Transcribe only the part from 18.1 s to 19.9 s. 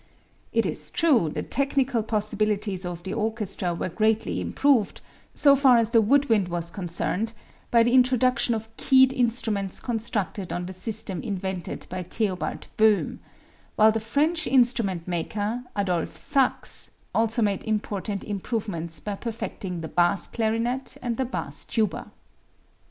improvements by perfecting the